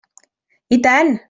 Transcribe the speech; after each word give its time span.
I 0.77 0.81
tant! 0.87 1.17